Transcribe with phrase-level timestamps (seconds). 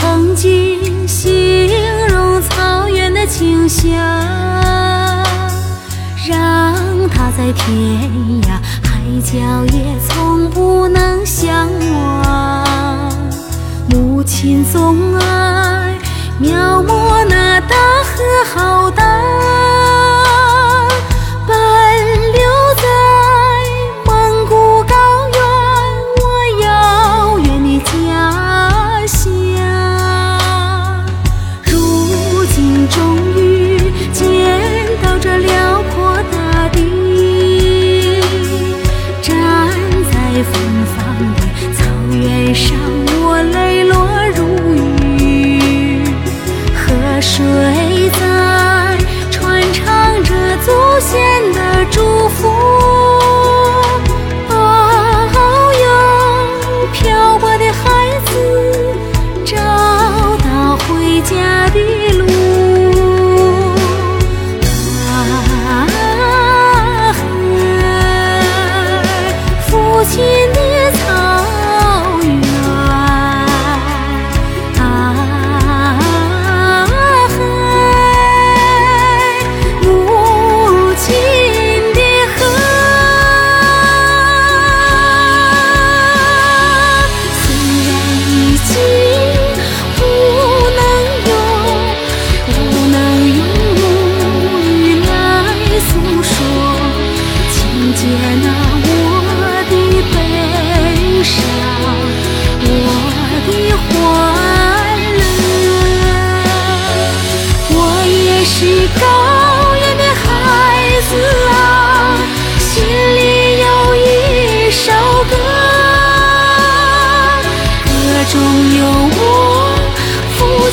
[0.00, 1.68] 曾经形
[2.08, 3.94] 容草原的清香
[6.26, 6.74] 让
[7.10, 8.00] 它在天
[8.44, 9.36] 涯海角
[9.76, 13.12] 也从不能相忘。
[13.90, 15.98] 母亲总爱
[16.38, 18.22] 描摹那大河
[18.54, 18.99] 浩荡
[42.20, 42.76] 脸上
[43.22, 43.96] 我泪落
[44.36, 44.44] 如
[45.18, 46.04] 雨，
[46.74, 47.79] 河水。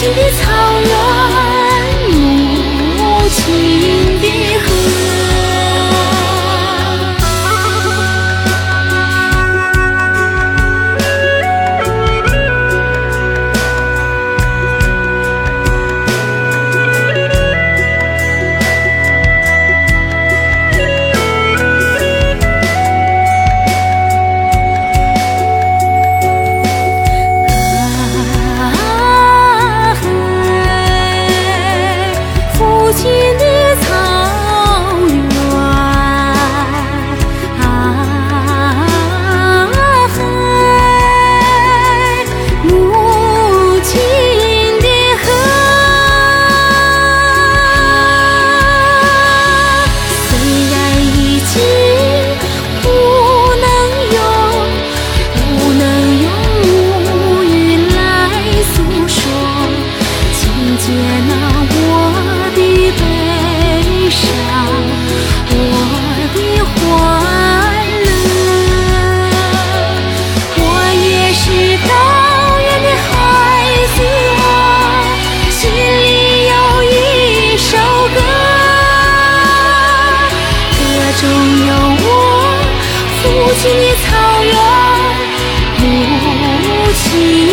[0.00, 0.50] 青的草
[0.80, 2.10] 原，
[2.96, 4.09] 母亲。
[83.62, 84.54] 青青草原
[85.76, 87.49] 母亲